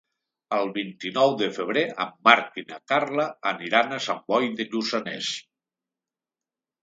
[0.55, 5.29] El vint-i-nou de febrer en Marc i na Carla aniran a Sant Boi de Lluçanès.